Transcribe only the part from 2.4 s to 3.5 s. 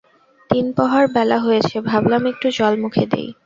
জল মুখে দিই!